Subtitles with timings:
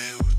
[0.00, 0.29] where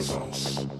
[0.00, 0.79] presence.